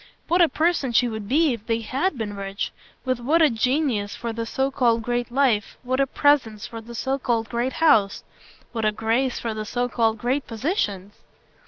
What 0.27 0.41
a 0.41 0.49
person 0.49 0.93
she 0.93 1.07
would 1.07 1.29
be 1.29 1.53
if 1.53 1.67
they 1.67 1.81
HAD 1.81 2.17
been 2.17 2.35
rich 2.35 2.71
with 3.05 3.19
what 3.19 3.39
a 3.43 3.51
genius 3.51 4.15
for 4.15 4.33
the 4.33 4.47
so 4.47 4.71
called 4.71 5.03
great 5.03 5.31
life, 5.31 5.77
what 5.83 5.99
a 5.99 6.07
presence 6.07 6.65
for 6.65 6.81
the 6.81 6.95
so 6.95 7.19
called 7.19 7.49
great 7.49 7.73
house, 7.73 8.23
what 8.71 8.83
a 8.83 8.91
grace 8.91 9.37
for 9.39 9.53
the 9.53 9.63
so 9.63 9.87
called 9.87 10.17
great 10.17 10.47
positions! 10.47 11.19